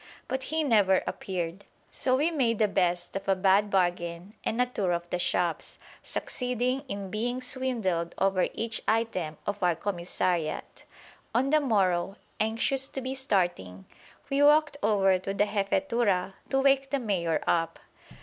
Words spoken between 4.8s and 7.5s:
of the shops, succeeding in being